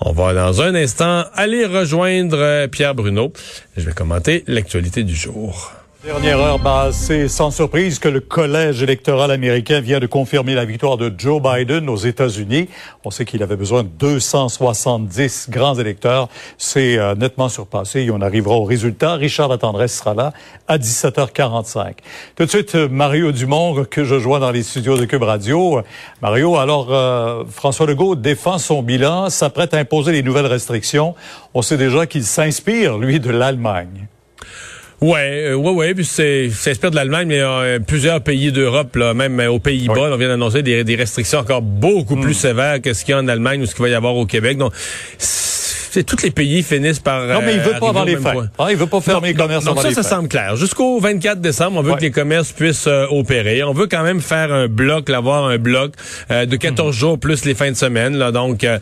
On 0.00 0.12
va 0.12 0.34
dans 0.34 0.62
un 0.62 0.74
instant 0.74 1.24
aller 1.34 1.66
rejoindre 1.66 2.38
euh, 2.38 2.68
Pierre 2.68 2.94
Bruno. 2.94 3.32
Je 3.76 3.84
vais 3.86 3.92
commenter 3.92 4.44
l'actualité 4.46 5.02
du 5.02 5.16
jour. 5.16 5.72
Dernière 6.06 6.38
heure, 6.38 6.60
bah, 6.60 6.90
c'est 6.92 7.26
sans 7.26 7.50
surprise 7.50 7.98
que 7.98 8.08
le 8.08 8.20
collège 8.20 8.80
électoral 8.80 9.32
américain 9.32 9.80
vient 9.80 9.98
de 9.98 10.06
confirmer 10.06 10.54
la 10.54 10.64
victoire 10.64 10.96
de 10.96 11.12
Joe 11.18 11.42
Biden 11.42 11.88
aux 11.88 11.96
États-Unis. 11.96 12.68
On 13.02 13.10
sait 13.10 13.24
qu'il 13.24 13.42
avait 13.42 13.56
besoin 13.56 13.82
de 13.82 13.88
270 13.88 15.50
grands 15.50 15.74
électeurs. 15.74 16.28
C'est 16.58 16.96
euh, 16.96 17.16
nettement 17.16 17.48
surpassé 17.48 18.02
et 18.02 18.12
on 18.12 18.20
arrivera 18.20 18.54
au 18.54 18.62
résultat. 18.62 19.14
Richard 19.14 19.48
Latendresse 19.48 19.98
sera 19.98 20.14
là 20.14 20.32
à 20.68 20.78
17h45. 20.78 21.94
Tout 22.36 22.44
de 22.44 22.50
suite, 22.50 22.76
euh, 22.76 22.88
Mario 22.88 23.32
Dumont, 23.32 23.84
que 23.84 24.04
je 24.04 24.20
joins 24.20 24.38
dans 24.38 24.52
les 24.52 24.62
studios 24.62 24.96
de 24.96 25.06
Cube 25.06 25.24
Radio. 25.24 25.82
Mario, 26.22 26.54
alors, 26.56 26.86
euh, 26.92 27.42
François 27.50 27.86
Legault 27.86 28.14
défend 28.14 28.58
son 28.58 28.80
bilan, 28.84 29.28
s'apprête 29.28 29.74
à 29.74 29.78
imposer 29.78 30.12
les 30.12 30.22
nouvelles 30.22 30.46
restrictions. 30.46 31.16
On 31.52 31.62
sait 31.62 31.76
déjà 31.76 32.06
qu'il 32.06 32.22
s'inspire, 32.22 32.96
lui, 32.96 33.18
de 33.18 33.30
l'Allemagne. 33.30 34.06
Ouais, 35.02 35.48
euh, 35.50 35.54
ouais, 35.54 35.70
ouais. 35.72 35.94
Puis 35.94 36.06
c'est, 36.06 36.48
ça 36.50 36.70
inspire 36.70 36.90
de 36.90 36.96
l'Allemagne, 36.96 37.28
mais 37.28 37.40
euh, 37.40 37.78
plusieurs 37.80 38.22
pays 38.22 38.50
d'Europe, 38.50 38.96
là, 38.96 39.12
même 39.12 39.38
euh, 39.40 39.50
aux 39.50 39.58
Pays-Bas, 39.58 39.92
Oui. 39.94 40.08
on 40.12 40.16
vient 40.16 40.28
d'annoncer 40.28 40.62
des, 40.62 40.84
des 40.84 40.96
restrictions 40.96 41.40
encore 41.40 41.60
beaucoup 41.62 42.16
plus 42.16 42.32
sévères 42.34 42.80
que 42.80 42.94
ce 42.94 43.04
qu'il 43.04 43.12
y 43.12 43.14
a 43.14 43.20
en 43.20 43.28
Allemagne 43.28 43.60
ou 43.62 43.66
ce 43.66 43.74
qu'il 43.74 43.82
va 43.82 43.90
y 43.90 43.94
avoir 43.94 44.16
au 44.16 44.24
Québec. 44.24 44.56
Donc, 44.56 44.72
c'est, 45.18 46.02
tous 46.04 46.22
les 46.22 46.30
pays 46.30 46.62
finissent 46.62 46.98
par. 46.98 47.26
Non, 47.26 47.40
mais 47.44 47.54
il 47.54 47.60
euh, 47.60 47.62
veut 47.62 47.70
pas 47.78 47.88
arriver 47.88 47.88
avoir 47.88 48.04
les 48.04 48.16
fêtes. 48.16 48.50
Ah, 48.58 48.66
il 48.70 48.76
veut 48.76 48.86
pas 48.86 49.00
fermer 49.02 49.28
les 49.28 49.34
Donc, 49.34 49.42
commerces 49.46 49.64
donc 49.64 49.78
avant 49.78 49.82
ça, 49.82 49.94
ça 49.94 50.02
fêtes. 50.02 50.10
semble 50.10 50.28
clair. 50.28 50.56
Jusqu'au 50.56 50.98
24 50.98 51.40
décembre, 51.40 51.78
on 51.78 51.82
veut 51.82 51.92
Ouais. 51.92 51.96
que 51.98 52.02
les 52.02 52.10
commerces 52.10 52.52
puissent 52.52 52.86
euh, 52.86 53.06
opérer. 53.10 53.62
On 53.64 53.72
veut 53.74 53.86
quand 53.86 54.02
même 54.02 54.20
faire 54.20 54.52
un 54.52 54.66
bloc, 54.68 55.08
l'avoir 55.10 55.44
un 55.44 55.58
bloc 55.58 55.92
euh, 56.30 56.44
de 56.46 56.56
14 56.56 56.94
Mhm. 56.94 57.00
jours 57.00 57.18
plus 57.18 57.44
les 57.44 57.54
fins 57.54 57.70
de 57.70 57.76
semaine. 57.76 58.16
Là. 58.16 58.30
Donc, 58.32 58.64
euh, 58.64 58.78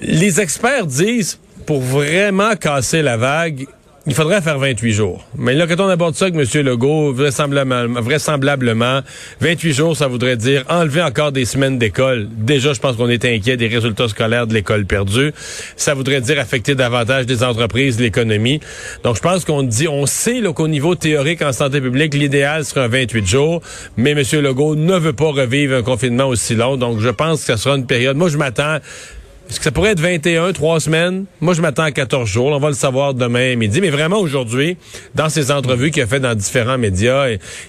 les 0.00 0.40
experts 0.40 0.86
disent, 0.86 1.38
pour 1.66 1.80
vraiment 1.80 2.54
casser 2.56 3.02
la 3.02 3.16
vague, 3.16 3.66
il 4.06 4.14
faudrait 4.14 4.42
faire 4.42 4.58
28 4.58 4.92
jours. 4.92 5.24
Mais 5.36 5.54
là, 5.54 5.66
quand 5.66 5.80
on 5.80 5.88
aborde 5.88 6.14
ça 6.14 6.26
avec 6.26 6.34
M. 6.34 6.62
Legault, 6.62 7.12
vraisemblablement, 7.14 8.00
vraisemblablement, 8.00 9.00
28 9.40 9.72
jours, 9.72 9.96
ça 9.96 10.08
voudrait 10.08 10.36
dire 10.36 10.64
enlever 10.68 11.00
encore 11.00 11.32
des 11.32 11.46
semaines 11.46 11.78
d'école. 11.78 12.28
Déjà, 12.30 12.74
je 12.74 12.80
pense 12.80 12.96
qu'on 12.96 13.08
est 13.08 13.24
inquiet 13.24 13.56
des 13.56 13.66
résultats 13.66 14.08
scolaires 14.08 14.46
de 14.46 14.52
l'école 14.52 14.84
perdue. 14.84 15.32
Ça 15.76 15.94
voudrait 15.94 16.20
dire 16.20 16.38
affecter 16.38 16.74
davantage 16.74 17.24
des 17.24 17.42
entreprises, 17.42 17.98
l'économie. 17.98 18.60
Donc, 19.04 19.16
je 19.16 19.22
pense 19.22 19.46
qu'on 19.46 19.62
dit, 19.62 19.88
on 19.88 20.04
sait 20.04 20.42
qu'au 20.54 20.68
niveau 20.68 20.94
théorique 20.94 21.40
en 21.40 21.52
santé 21.52 21.80
publique, 21.80 22.12
l'idéal 22.12 22.66
serait 22.66 22.82
un 22.82 22.88
28 22.88 23.26
jours, 23.26 23.62
mais 23.96 24.10
M. 24.10 24.22
Legault 24.42 24.76
ne 24.76 24.98
veut 24.98 25.14
pas 25.14 25.30
revivre 25.30 25.76
un 25.76 25.82
confinement 25.82 26.26
aussi 26.26 26.54
long. 26.54 26.76
Donc, 26.76 27.00
je 27.00 27.08
pense 27.08 27.40
que 27.40 27.46
ça 27.46 27.56
sera 27.56 27.76
une 27.76 27.86
période. 27.86 28.18
Moi, 28.18 28.28
je 28.28 28.36
m'attends 28.36 28.78
est-ce 29.48 29.58
que 29.58 29.64
ça 29.64 29.70
pourrait 29.70 29.90
être 29.90 30.00
21, 30.00 30.52
trois 30.52 30.80
semaines? 30.80 31.26
Moi, 31.40 31.52
je 31.54 31.60
m'attends 31.60 31.82
à 31.82 31.90
14 31.92 32.28
jours. 32.28 32.46
On 32.46 32.58
va 32.58 32.68
le 32.68 32.74
savoir 32.74 33.12
demain 33.14 33.54
midi. 33.56 33.80
Mais 33.82 33.90
vraiment, 33.90 34.18
aujourd'hui, 34.18 34.76
dans 35.14 35.28
ses 35.28 35.50
entrevues 35.50 35.90
qu'il 35.90 36.02
a 36.02 36.06
fait 36.06 36.18
dans 36.20 36.34
différents 36.34 36.78
médias, 36.78 37.26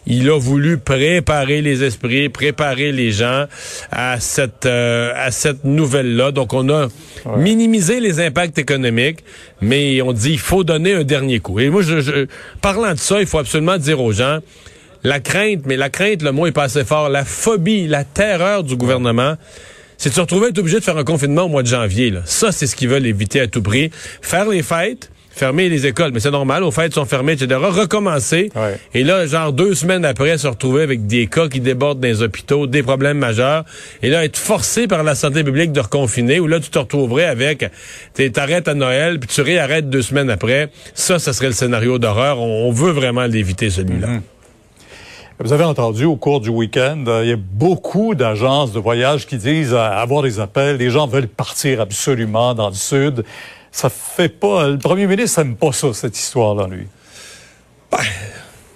il 0.08 0.29
a 0.29 0.39
voulu 0.39 0.77
préparer 0.77 1.62
les 1.62 1.84
esprits, 1.84 2.29
préparer 2.29 2.91
les 2.94 3.12
gens 3.12 3.46
à 3.91 4.20
cette, 4.22 4.65
euh, 4.65 5.12
à 5.15 5.32
cette 5.32 5.65
nouvelle-là. 5.65 6.32
Donc, 6.32 6.53
on 6.53 6.70
a 6.70 6.88
minimisé 7.38 8.00
les 8.00 8.20
impacts 8.22 8.58
économiques, 8.58 9.20
mais 9.62 10.01
on 10.01 10.13
dit 10.13 10.32
il 10.32 10.39
faut 10.39 10.63
donner 10.63 10.94
un 10.94 11.03
dernier 11.03 11.39
coup. 11.39 11.60
Et 11.60 11.70
moi, 11.70 11.82
je, 11.82 12.00
je- 12.00 12.25
parlant 12.62 12.94
de 12.94 13.00
ça, 13.00 13.20
il 13.20 13.27
faut 13.27 13.39
absolument 13.39 13.77
dire 13.77 14.00
aux 14.00 14.12
gens, 14.13 14.39
la 15.03 15.20
crainte, 15.20 15.62
mais 15.65 15.75
la 15.75 15.89
crainte, 15.89 16.22
le 16.22 16.32
mot 16.32 16.48
est 16.48 16.51
pas 16.51 16.63
assez 16.63 16.84
fort, 16.86 17.10
la 17.10 17.25
phobie, 17.25 17.88
la 17.88 18.03
terreur 18.03 18.63
du 18.63 18.75
gouvernement, 18.75 19.36
c'est 19.97 20.09
de 20.09 20.15
se 20.15 20.21
retrouver 20.21 20.49
être 20.49 20.59
obligé 20.59 20.79
de 20.79 20.83
faire 20.83 20.97
un 20.97 21.03
confinement 21.03 21.43
au 21.43 21.49
mois 21.49 21.63
de 21.63 21.67
janvier. 21.67 22.09
Là. 22.11 22.21
Ça, 22.25 22.51
c'est 22.51 22.67
ce 22.67 22.75
qu'ils 22.75 22.89
veulent 22.89 23.05
éviter 23.05 23.39
à 23.39 23.47
tout 23.47 23.61
prix. 23.61 23.91
Faire 24.21 24.47
les 24.49 24.61
fêtes, 24.63 25.09
fermer 25.31 25.67
les 25.67 25.85
écoles, 25.85 26.11
mais 26.13 26.19
c'est 26.21 26.31
normal, 26.31 26.63
aux 26.63 26.71
fêtes 26.71 26.93
sont 26.93 27.03
fermées, 27.05 27.33
etc. 27.33 27.59
Recommencer. 27.61 28.49
Ouais. 28.55 28.77
Et 28.93 29.03
là, 29.03 29.25
genre 29.25 29.51
deux 29.51 29.75
semaines 29.75 30.05
après, 30.05 30.37
se 30.37 30.47
retrouver 30.47 30.81
avec 30.81 31.07
des 31.07 31.27
cas 31.27 31.49
qui 31.49 31.59
débordent 31.59 31.99
dans 31.99 32.07
les 32.07 32.21
hôpitaux, 32.21 32.67
des 32.67 32.83
problèmes 32.83 33.17
majeurs. 33.17 33.65
Et 34.01 34.09
là, 34.09 34.23
être 34.23 34.37
forcé 34.37 34.87
par 34.87 35.03
la 35.03 35.13
santé 35.15 35.43
publique 35.43 35.71
de 35.73 35.79
reconfiner, 35.81 36.39
ou 36.39 36.47
là, 36.47 36.59
tu 36.61 36.69
te 36.69 36.79
retrouverais 36.79 37.25
avec, 37.25 37.65
t'es- 38.13 38.29
t'arrêtes 38.29 38.67
à 38.69 38.73
Noël, 38.73 39.19
puis 39.19 39.27
tu 39.27 39.41
réarrêtes 39.41 39.89
deux 39.89 40.01
semaines 40.01 40.29
après. 40.29 40.69
Ça, 40.93 41.19
ça 41.19 41.33
serait 41.33 41.47
le 41.47 41.53
scénario 41.53 41.99
d'horreur. 41.99 42.39
On, 42.39 42.67
on 42.67 42.71
veut 42.71 42.91
vraiment 42.91 43.25
l'éviter, 43.25 43.69
celui-là. 43.69 44.07
Vous 45.37 45.51
avez 45.51 45.65
entendu 45.65 46.05
au 46.05 46.15
cours 46.15 46.39
du 46.39 46.47
week-end, 46.47 47.03
euh, 47.07 47.25
il 47.25 47.29
y 47.29 47.33
a 47.33 47.35
beaucoup 47.35 48.15
d'agences 48.15 48.71
de 48.71 48.79
voyage 48.79 49.27
qui 49.27 49.35
disent 49.35 49.73
euh, 49.73 49.77
avoir 49.77 50.23
des 50.23 50.39
appels. 50.39 50.77
Les 50.77 50.89
gens 50.89 51.07
veulent 51.07 51.27
partir 51.27 51.81
absolument 51.81 52.53
dans 52.53 52.69
le 52.69 52.75
sud. 52.75 53.25
Ça 53.69 53.89
fait 53.89 54.29
pas. 54.29 54.69
Le 54.69 54.77
premier 54.77 55.07
ministre 55.07 55.43
n'aime 55.43 55.57
pas 55.57 55.73
ça, 55.73 55.93
cette 55.93 56.17
histoire-là, 56.17 56.67
lui. 56.67 56.87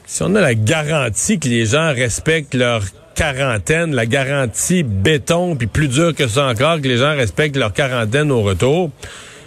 Si 0.05 0.21
on 0.21 0.35
a 0.35 0.41
la 0.41 0.53
garantie 0.53 1.39
que 1.39 1.47
les 1.47 1.65
gens 1.65 1.93
respectent 1.93 2.55
leur 2.55 2.83
quarantaine, 3.15 3.95
la 3.95 4.05
garantie 4.05 4.83
béton, 4.83 5.55
puis 5.55 5.67
plus 5.67 5.87
dur 5.87 6.13
que 6.13 6.27
ça 6.27 6.47
encore, 6.47 6.81
que 6.81 6.89
les 6.89 6.97
gens 6.97 7.15
respectent 7.15 7.55
leur 7.55 7.71
quarantaine 7.71 8.31
au 8.31 8.41
retour, 8.41 8.91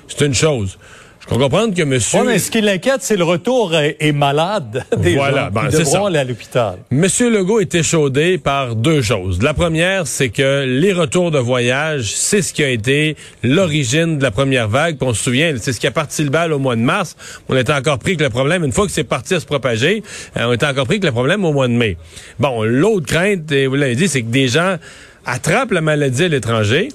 c'est 0.08 0.24
une 0.24 0.34
chose. 0.34 0.78
Je 1.24 1.28
peux 1.28 1.40
comprendre 1.40 1.72
que 1.72 1.82
monsieur... 1.82 2.18
Ouais, 2.18 2.26
mais 2.26 2.38
ce 2.40 2.50
qui 2.50 2.60
l'inquiète, 2.60 3.02
c'est 3.02 3.16
le 3.16 3.22
retour 3.22 3.76
est, 3.76 4.12
malade 4.12 4.84
des 4.98 5.14
Voilà, 5.14 5.44
gens 5.44 5.50
ben, 5.50 5.68
qui 5.68 5.76
devront 5.76 6.06
aller 6.06 6.18
à 6.18 6.24
l'hôpital. 6.24 6.78
Monsieur 6.90 7.30
Legault 7.30 7.60
est 7.60 7.74
échaudé 7.76 8.38
par 8.38 8.74
deux 8.74 9.02
choses. 9.02 9.40
La 9.40 9.54
première, 9.54 10.08
c'est 10.08 10.30
que 10.30 10.64
les 10.64 10.92
retours 10.92 11.30
de 11.30 11.38
voyage, 11.38 12.12
c'est 12.12 12.42
ce 12.42 12.52
qui 12.52 12.64
a 12.64 12.68
été 12.68 13.16
l'origine 13.44 14.18
de 14.18 14.22
la 14.22 14.32
première 14.32 14.68
vague. 14.68 14.98
Puis 14.98 15.08
on 15.08 15.14
se 15.14 15.22
souvient, 15.22 15.54
c'est 15.58 15.72
ce 15.72 15.78
qui 15.78 15.86
a 15.86 15.92
parti 15.92 16.24
le 16.24 16.30
bal 16.30 16.52
au 16.52 16.58
mois 16.58 16.74
de 16.74 16.80
mars. 16.80 17.16
On 17.48 17.56
était 17.56 17.72
encore 17.72 18.00
pris 18.00 18.16
que 18.16 18.24
le 18.24 18.30
problème, 18.30 18.64
une 18.64 18.72
fois 18.72 18.86
que 18.86 18.92
c'est 18.92 19.04
parti 19.04 19.34
à 19.34 19.40
se 19.40 19.46
propager, 19.46 20.02
euh, 20.36 20.46
on 20.46 20.52
était 20.52 20.66
encore 20.66 20.86
pris 20.86 20.98
que 20.98 21.06
le 21.06 21.12
problème 21.12 21.44
au 21.44 21.52
mois 21.52 21.68
de 21.68 21.74
mai. 21.74 21.96
Bon, 22.40 22.64
l'autre 22.64 23.06
crainte, 23.06 23.50
et 23.52 23.68
vous 23.68 23.76
l'avez 23.76 23.94
dit, 23.94 24.08
c'est 24.08 24.22
que 24.22 24.30
des 24.30 24.48
gens 24.48 24.76
attrapent 25.24 25.72
la 25.72 25.80
maladie 25.80 26.24
à 26.24 26.28
l'étranger, 26.28 26.88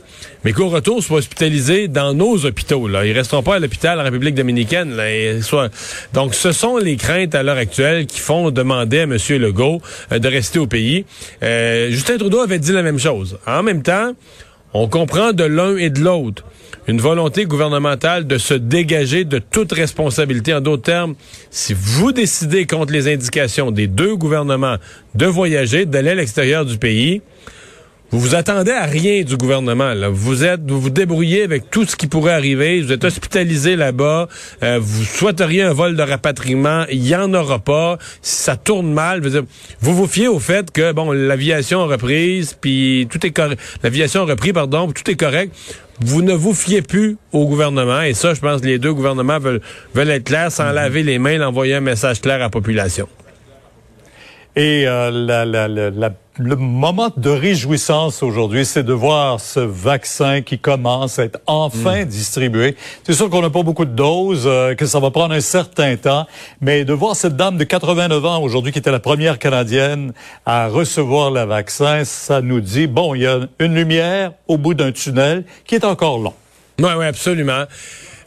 mais 0.43 0.53
qu'au 0.53 0.69
retour 0.69 1.03
soient 1.03 1.19
hospitalisés 1.19 1.87
dans 1.87 2.13
nos 2.13 2.45
hôpitaux. 2.45 2.87
Là. 2.87 3.05
Ils 3.05 3.13
resteront 3.13 3.43
pas 3.43 3.55
à 3.55 3.59
l'hôpital 3.59 3.99
en 3.99 4.03
République 4.03 4.35
dominicaine. 4.35 4.95
Là, 4.95 5.41
soit... 5.41 5.69
Donc, 6.13 6.35
ce 6.35 6.51
sont 6.51 6.77
les 6.77 6.97
craintes 6.97 7.35
à 7.35 7.43
l'heure 7.43 7.57
actuelle 7.57 8.05
qui 8.05 8.19
font 8.19 8.51
demander 8.51 8.99
à 8.99 9.03
M. 9.03 9.17
Legault 9.29 9.81
euh, 10.11 10.19
de 10.19 10.27
rester 10.27 10.59
au 10.59 10.67
pays. 10.67 11.05
Euh, 11.43 11.89
Justin 11.89 12.17
Trudeau 12.17 12.41
avait 12.41 12.59
dit 12.59 12.71
la 12.71 12.83
même 12.83 12.99
chose. 12.99 13.39
En 13.47 13.63
même 13.63 13.83
temps, 13.83 14.13
on 14.73 14.87
comprend 14.87 15.33
de 15.33 15.43
l'un 15.43 15.77
et 15.77 15.89
de 15.89 16.01
l'autre 16.01 16.43
une 16.87 17.01
volonté 17.01 17.45
gouvernementale 17.45 18.27
de 18.27 18.37
se 18.37 18.53
dégager 18.53 19.25
de 19.25 19.39
toute 19.39 19.73
responsabilité. 19.73 20.53
En 20.53 20.61
d'autres 20.61 20.83
termes, 20.83 21.15
si 21.51 21.75
vous 21.77 22.13
décidez 22.13 22.65
contre 22.65 22.93
les 22.93 23.11
indications 23.11 23.71
des 23.71 23.87
deux 23.87 24.15
gouvernements 24.15 24.77
de 25.15 25.25
voyager, 25.25 25.85
d'aller 25.85 26.11
à 26.11 26.15
l'extérieur 26.15 26.65
du 26.65 26.77
pays, 26.77 27.21
vous 28.09 28.19
vous 28.19 28.35
attendez 28.35 28.71
à 28.71 28.85
rien 28.85 29.23
du 29.23 29.35
gouvernement. 29.35 29.93
Là. 29.93 30.07
Vous 30.07 30.45
êtes, 30.45 30.61
vous 30.65 30.79
vous 30.79 30.89
débrouillez 30.89 31.43
avec 31.43 31.69
tout 31.69 31.85
ce 31.85 31.97
qui 31.97 32.07
pourrait 32.07 32.31
arriver. 32.31 32.81
Vous 32.81 32.93
êtes 32.93 33.03
hospitalisé 33.03 33.75
là-bas. 33.75 34.29
Euh, 34.63 34.79
vous 34.81 35.03
souhaiteriez 35.03 35.63
un 35.63 35.73
vol 35.73 35.97
de 35.97 36.01
rapatriement. 36.01 36.85
Il 36.89 37.05
y 37.05 37.15
en 37.17 37.33
aura 37.33 37.59
pas. 37.59 37.97
Si 38.21 38.43
ça 38.43 38.55
tourne 38.55 38.93
mal, 38.93 39.21
vous 39.81 39.93
vous 39.95 40.07
fiez 40.07 40.29
au 40.29 40.39
fait 40.39 40.71
que 40.71 40.93
bon, 40.93 41.11
l'aviation 41.11 41.81
a 41.81 41.85
reprise, 41.85 42.55
puis 42.59 43.09
tout 43.11 43.25
est 43.25 43.31
correct. 43.31 43.59
L'aviation 43.83 44.21
a 44.21 44.25
repris, 44.25 44.53
pardon, 44.53 44.89
tout 44.89 45.11
est 45.11 45.15
correct. 45.15 45.53
Vous 45.99 46.21
ne 46.21 46.33
vous 46.33 46.53
fiez 46.53 46.81
plus 46.81 47.17
au 47.33 47.45
gouvernement. 47.45 48.01
Et 48.03 48.13
ça, 48.13 48.33
je 48.33 48.39
pense 48.39 48.61
que 48.61 48.67
les 48.67 48.79
deux 48.79 48.93
gouvernements 48.93 49.39
veulent, 49.39 49.61
veulent 49.93 50.11
être 50.11 50.23
clairs, 50.23 50.51
sans 50.51 50.71
laver 50.71 51.03
les 51.03 51.19
mains, 51.19 51.45
envoyer 51.45 51.75
un 51.75 51.81
message 51.81 52.21
clair 52.21 52.35
à 52.35 52.39
la 52.39 52.49
population. 52.49 53.09
Et 54.59 54.87
euh, 54.87 55.11
la- 55.11 55.45
la- 55.45 55.67
la- 55.67 56.09
le 56.39 56.55
moment 56.55 57.11
de 57.15 57.29
réjouissance 57.29 58.23
aujourd'hui, 58.23 58.65
c'est 58.65 58.81
de 58.81 58.91
voir 58.93 59.39
ce 59.39 59.59
vaccin 59.59 60.41
qui 60.41 60.57
commence 60.57 61.19
à 61.19 61.25
être 61.25 61.39
enfin 61.45 62.05
distribué. 62.05 62.75
C'est 63.03 63.13
sûr 63.13 63.29
qu'on 63.29 63.41
n'a 63.43 63.51
pas 63.51 63.61
beaucoup 63.61 63.85
de 63.85 63.91
doses, 63.91 64.45
euh, 64.47 64.73
que 64.73 64.87
ça 64.87 64.99
va 64.99 65.11
prendre 65.11 65.35
un 65.35 65.41
certain 65.41 65.95
temps, 65.95 66.25
mais 66.59 66.85
de 66.85 66.93
voir 66.93 67.15
cette 67.15 67.35
dame 67.35 67.57
de 67.57 67.63
89 67.65 68.25
ans 68.25 68.41
aujourd'hui 68.41 68.71
qui 68.71 68.79
était 68.79 68.91
la 68.91 68.99
première 68.99 69.37
Canadienne 69.37 70.11
à 70.43 70.67
recevoir 70.69 71.29
le 71.29 71.43
vaccin, 71.43 72.03
ça 72.03 72.41
nous 72.41 72.59
dit, 72.59 72.87
bon, 72.87 73.13
il 73.13 73.21
y 73.21 73.27
a 73.27 73.41
une 73.59 73.75
lumière 73.75 74.31
au 74.47 74.57
bout 74.57 74.73
d'un 74.73 74.91
tunnel 74.91 75.43
qui 75.65 75.75
est 75.75 75.85
encore 75.85 76.17
long. 76.17 76.33
Oui, 76.79 76.89
oui, 76.97 77.05
absolument. 77.05 77.63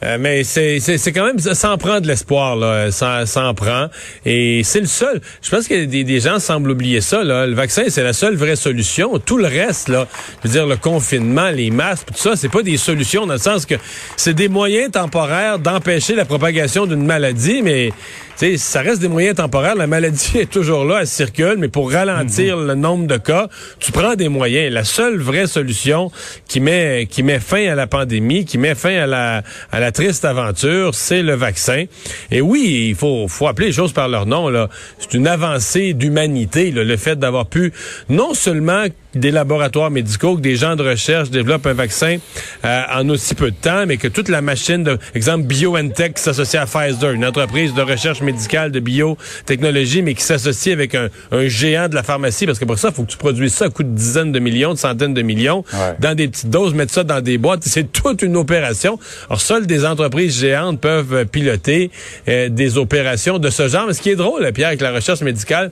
Euh, 0.02 0.16
mais 0.18 0.44
c'est, 0.44 0.80
c'est, 0.80 0.98
c'est 0.98 1.12
quand 1.12 1.24
même, 1.24 1.38
ça 1.38 1.54
s'en 1.54 1.76
prend 1.76 2.00
de 2.00 2.06
l'espoir, 2.06 2.56
là. 2.56 2.90
Ça 2.90 3.26
s'en 3.26 3.54
prend. 3.54 3.88
Et 4.24 4.62
c'est 4.64 4.80
le 4.80 4.86
seul. 4.86 5.20
Je 5.42 5.50
pense 5.50 5.68
que 5.68 5.84
des, 5.84 6.04
des 6.04 6.20
gens 6.20 6.38
semblent 6.38 6.70
oublier 6.70 7.00
ça, 7.00 7.22
là. 7.22 7.46
Le 7.46 7.54
vaccin, 7.54 7.84
c'est 7.88 8.02
la 8.02 8.12
seule 8.12 8.36
vraie 8.36 8.56
solution. 8.56 9.18
Tout 9.18 9.36
le 9.36 9.46
reste, 9.46 9.88
là, 9.88 10.06
je 10.42 10.48
veux 10.48 10.54
dire, 10.54 10.66
le 10.66 10.76
confinement, 10.76 11.50
les 11.50 11.70
masques, 11.70 12.08
tout 12.08 12.14
ça, 12.18 12.36
c'est 12.36 12.48
pas 12.48 12.62
des 12.62 12.76
solutions 12.76 13.26
dans 13.26 13.34
le 13.34 13.38
sens 13.38 13.66
que 13.66 13.74
c'est 14.16 14.34
des 14.34 14.48
moyens 14.48 14.90
temporaires 14.92 15.58
d'empêcher 15.58 16.14
la 16.14 16.24
propagation 16.24 16.86
d'une 16.86 17.04
maladie, 17.04 17.62
mais, 17.62 17.92
sais, 18.40 18.56
ça 18.56 18.80
reste 18.80 19.00
des 19.00 19.08
moyens 19.08 19.36
temporaires. 19.36 19.74
La 19.74 19.86
maladie 19.86 20.30
est 20.38 20.50
toujours 20.50 20.84
là, 20.84 21.00
elle 21.00 21.06
circule, 21.06 21.56
mais 21.58 21.68
pour 21.68 21.92
ralentir 21.92 22.56
le 22.56 22.74
nombre 22.74 23.06
de 23.06 23.16
cas, 23.16 23.48
tu 23.78 23.92
prends 23.92 24.14
des 24.14 24.28
moyens. 24.28 24.72
La 24.72 24.84
seule 24.84 25.18
vraie 25.18 25.46
solution 25.46 26.10
qui 26.48 26.60
met, 26.60 27.06
qui 27.10 27.22
met 27.22 27.38
fin 27.38 27.68
à 27.68 27.74
la 27.74 27.86
pandémie, 27.86 28.44
qui 28.44 28.58
met 28.58 28.74
fin 28.74 28.96
à 28.96 29.06
la, 29.06 29.42
à 29.70 29.80
la 29.80 29.92
triste 29.92 30.24
aventure, 30.24 30.94
c'est 30.94 31.22
le 31.22 31.34
vaccin. 31.34 31.84
Et 32.30 32.40
oui, 32.40 32.86
il 32.90 32.94
faut, 32.94 33.28
faut 33.28 33.46
appeler 33.46 33.68
les 33.68 33.72
choses 33.72 33.92
par 33.92 34.08
leur 34.08 34.26
nom. 34.26 34.48
Là, 34.48 34.68
c'est 34.98 35.14
une 35.14 35.26
avancée 35.26 35.92
d'humanité, 35.92 36.70
le 36.70 36.96
fait 36.96 37.18
d'avoir 37.18 37.46
pu 37.46 37.72
non 38.08 38.34
seulement 38.34 38.86
des 39.14 39.30
laboratoires 39.30 39.90
médicaux, 39.90 40.36
que 40.36 40.40
des 40.40 40.56
gens 40.56 40.76
de 40.76 40.82
recherche 40.82 41.30
développent 41.30 41.66
un 41.66 41.72
vaccin 41.74 42.16
euh, 42.64 42.82
en 42.94 43.08
aussi 43.08 43.34
peu 43.34 43.50
de 43.50 43.56
temps, 43.56 43.84
mais 43.86 43.96
que 43.96 44.08
toute 44.08 44.28
la 44.28 44.40
machine, 44.42 44.84
de, 44.84 44.98
exemple 45.14 45.44
BioNTech 45.46 46.14
qui 46.14 46.22
s'associe 46.22 46.62
à 46.62 46.66
Pfizer, 46.66 47.10
une 47.12 47.24
entreprise 47.24 47.74
de 47.74 47.82
recherche 47.82 48.20
médicale 48.20 48.70
de 48.70 48.80
biotechnologie, 48.80 50.02
mais 50.02 50.14
qui 50.14 50.22
s'associe 50.22 50.72
avec 50.72 50.94
un, 50.94 51.08
un 51.32 51.48
géant 51.48 51.88
de 51.88 51.94
la 51.94 52.02
pharmacie, 52.02 52.46
parce 52.46 52.58
que 52.58 52.64
pour 52.64 52.78
ça, 52.78 52.88
il 52.88 52.94
faut 52.94 53.02
que 53.04 53.10
tu 53.10 53.16
produises 53.16 53.54
ça 53.54 53.66
à 53.66 53.68
coût 53.70 53.82
de 53.82 53.94
dizaines 53.94 54.32
de 54.32 54.38
millions, 54.38 54.74
de 54.74 54.78
centaines 54.78 55.14
de 55.14 55.22
millions, 55.22 55.64
Ouais. 55.72 55.94
dans 56.00 56.14
des 56.14 56.28
petites 56.28 56.50
doses, 56.50 56.74
mettre 56.74 56.92
ça 56.92 57.04
dans 57.04 57.20
des 57.20 57.38
boîtes. 57.38 57.62
C'est 57.64 57.92
toute 57.92 58.22
une 58.22 58.36
opération. 58.36 58.98
Alors, 59.28 59.40
seules 59.40 59.66
des 59.66 59.84
entreprises 59.86 60.38
géantes 60.38 60.80
peuvent 60.80 61.14
euh, 61.14 61.24
piloter 61.24 61.90
euh, 62.28 62.48
des 62.48 62.76
opérations 62.76 63.38
de 63.38 63.50
ce 63.50 63.68
genre. 63.68 63.86
Mais 63.86 63.92
ce 63.94 64.00
qui 64.02 64.10
est 64.10 64.16
drôle, 64.16 64.50
Pierre, 64.52 64.68
avec 64.68 64.80
la 64.80 64.92
recherche 64.92 65.20
médicale, 65.20 65.70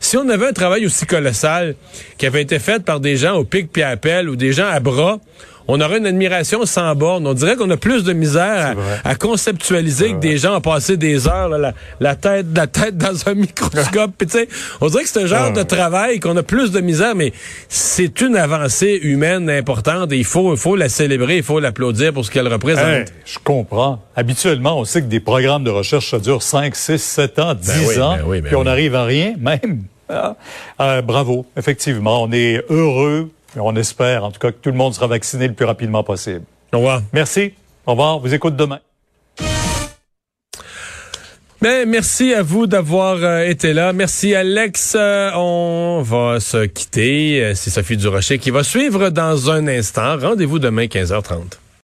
si 0.00 0.16
on 0.16 0.28
avait 0.28 0.48
un 0.48 0.52
travail 0.52 0.84
aussi 0.86 1.06
colossal 1.06 1.74
qui 2.18 2.26
avait 2.26 2.42
été 2.42 2.58
fait 2.58 2.75
par 2.84 3.00
des 3.00 3.16
gens 3.16 3.34
au 3.34 3.44
pic 3.44 3.70
puis 3.72 3.82
à 3.82 3.96
pelle 3.96 4.28
ou 4.28 4.36
des 4.36 4.52
gens 4.52 4.68
à 4.68 4.80
bras, 4.80 5.18
on 5.68 5.80
aurait 5.80 5.98
une 5.98 6.06
admiration 6.06 6.64
sans 6.64 6.94
borne. 6.94 7.26
On 7.26 7.34
dirait 7.34 7.56
qu'on 7.56 7.70
a 7.70 7.76
plus 7.76 8.04
de 8.04 8.12
misère 8.12 8.76
à, 9.04 9.10
à 9.10 9.14
conceptualiser 9.14 10.12
que 10.12 10.18
des 10.18 10.38
gens 10.38 10.56
ont 10.56 10.60
passé 10.60 10.96
des 10.96 11.26
heures 11.26 11.48
là, 11.48 11.58
la, 11.58 11.74
la 12.00 12.14
tête 12.14 12.46
la 12.54 12.66
tête 12.66 12.96
dans 12.96 13.28
un 13.28 13.34
microscope. 13.34 14.12
Puis 14.16 14.28
on 14.80 14.88
dirait 14.88 15.02
que 15.02 15.08
c'est 15.08 15.22
un 15.22 15.26
genre 15.26 15.52
de 15.52 15.62
travail 15.62 16.20
qu'on 16.20 16.36
a 16.36 16.42
plus 16.42 16.70
de 16.70 16.80
misère, 16.80 17.14
mais 17.14 17.32
c'est 17.68 18.20
une 18.20 18.36
avancée 18.36 18.98
humaine 19.02 19.50
importante 19.50 20.12
et 20.12 20.18
il 20.18 20.24
faut, 20.24 20.76
la 20.76 20.88
célébrer, 20.88 21.38
il 21.38 21.42
faut 21.42 21.60
l'applaudir 21.60 22.12
pour 22.12 22.24
ce 22.24 22.30
qu'elle 22.30 22.48
représente. 22.48 22.86
Hey, 22.86 23.04
je 23.24 23.38
comprends. 23.42 24.02
Habituellement, 24.14 24.78
on 24.78 24.84
sait 24.84 25.02
que 25.02 25.06
des 25.06 25.20
programmes 25.20 25.64
de 25.64 25.70
recherche, 25.70 26.10
ça 26.10 26.18
dure 26.18 26.42
5, 26.42 26.74
6, 26.74 26.98
7 26.98 27.38
ans, 27.38 27.54
10 27.54 27.70
oui, 27.88 28.00
ans, 28.00 28.16
ben 28.16 28.24
oui, 28.26 28.40
ben 28.40 28.46
puis 28.46 28.56
on 28.56 28.60
oui. 28.60 28.64
n'arrive 28.64 28.94
à 28.94 29.04
rien, 29.04 29.34
même. 29.38 29.84
Ah. 30.08 30.36
Euh, 30.80 31.02
bravo, 31.02 31.46
effectivement. 31.56 32.22
On 32.22 32.32
est 32.32 32.64
heureux, 32.68 33.30
et 33.56 33.60
on 33.60 33.74
espère 33.76 34.24
en 34.24 34.30
tout 34.30 34.38
cas 34.38 34.52
que 34.52 34.56
tout 34.56 34.70
le 34.70 34.76
monde 34.76 34.94
sera 34.94 35.06
vacciné 35.06 35.48
le 35.48 35.54
plus 35.54 35.64
rapidement 35.64 36.02
possible. 36.02 36.42
Au 36.72 36.78
revoir. 36.78 37.02
Merci. 37.12 37.54
Au 37.86 37.92
revoir. 37.92 38.18
Vous 38.18 38.34
écoute 38.34 38.56
demain. 38.56 38.80
Ben, 41.62 41.88
merci 41.88 42.34
à 42.34 42.42
vous 42.42 42.66
d'avoir 42.66 43.16
euh, 43.16 43.44
été 43.44 43.72
là. 43.72 43.92
Merci 43.94 44.34
Alex. 44.34 44.94
Euh, 44.94 45.30
on 45.34 46.02
va 46.02 46.38
se 46.38 46.66
quitter. 46.66 47.52
C'est 47.54 47.70
Sophie 47.70 47.96
Durocher 47.96 48.38
qui 48.38 48.50
va 48.50 48.62
suivre 48.62 49.08
dans 49.08 49.50
un 49.50 49.66
instant. 49.66 50.18
Rendez-vous 50.18 50.58
demain 50.58 50.84
15h30. 50.84 51.58